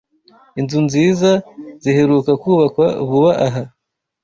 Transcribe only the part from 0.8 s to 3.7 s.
nziza ziheruka kubakwa vuba aha